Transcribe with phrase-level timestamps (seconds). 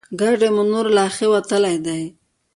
[0.19, 2.01] ګاډی مو نور له ښې وتلی دی.